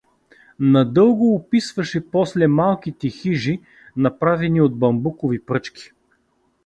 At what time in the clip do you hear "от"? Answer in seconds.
4.61-4.79